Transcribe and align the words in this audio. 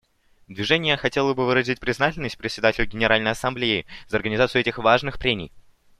Движение 0.47 0.97
хотело 0.97 1.35
бы 1.35 1.45
выразить 1.45 1.79
признательность 1.79 2.35
Председателю 2.39 2.87
Генеральной 2.87 3.29
Ассамблеи 3.29 3.85
за 4.07 4.17
организацию 4.17 4.61
этих 4.61 4.79
важных 4.79 5.19
прений. 5.19 5.51